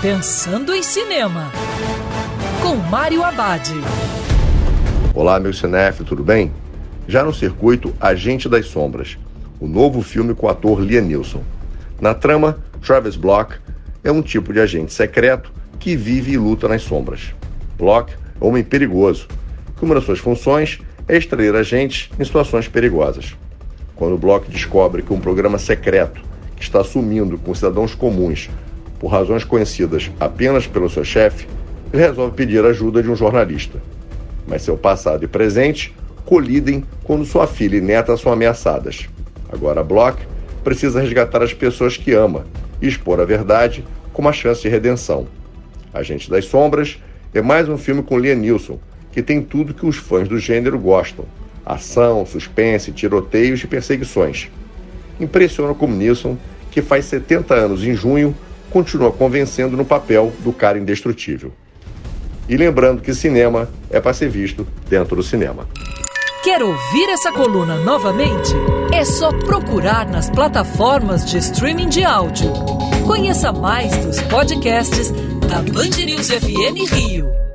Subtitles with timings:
[0.00, 1.50] Pensando em Cinema,
[2.62, 3.68] com Mário Abad.
[5.12, 6.52] Olá, meu cinef, tudo bem?
[7.08, 9.18] Já no circuito Agente das Sombras,
[9.58, 11.42] o novo filme com o ator Liam Neeson.
[12.00, 13.56] Na trama, Travis Block
[14.04, 17.34] é um tipo de agente secreto que vive e luta nas sombras.
[17.76, 19.26] Block é um homem perigoso,
[19.76, 20.78] que uma das suas funções
[21.08, 23.36] é extrair agentes em situações perigosas.
[23.96, 26.22] Quando Block descobre que um programa secreto
[26.54, 28.48] que está sumindo com cidadãos comuns
[28.98, 31.46] por razões conhecidas apenas pelo seu chefe,
[31.92, 33.80] ele resolve pedir ajuda de um jornalista.
[34.46, 39.08] Mas seu passado e presente colidem quando sua filha e neta são ameaçadas.
[39.50, 40.22] Agora Block
[40.62, 42.44] precisa resgatar as pessoas que ama
[42.80, 45.26] e expor a verdade com uma chance de redenção.
[45.92, 46.98] Agente das Sombras
[47.32, 48.78] é mais um filme com Liam Neeson,
[49.12, 51.24] que tem tudo que os fãs do gênero gostam:
[51.64, 54.50] ação, suspense, tiroteios e perseguições.
[55.18, 56.36] Impressiona como Neeson,
[56.70, 58.34] que faz 70 anos em junho,
[58.78, 61.52] continua convencendo no papel do cara indestrutível.
[62.48, 65.66] E lembrando que cinema é para ser visto dentro do cinema.
[66.44, 68.54] Quer ouvir essa coluna novamente?
[68.92, 72.52] É só procurar nas plataformas de streaming de áudio.
[73.04, 75.10] Conheça mais dos podcasts
[75.48, 77.47] da Band News FM Rio.